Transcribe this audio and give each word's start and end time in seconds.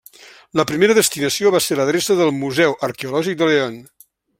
La 0.59 0.63
primera 0.71 0.95
destinació 0.99 1.53
va 1.57 1.61
ser 1.67 1.79
l'adreça 1.81 2.19
del 2.23 2.35
Museu 2.41 2.77
Arqueològic 2.91 3.43
de 3.43 3.55
León. 3.55 3.81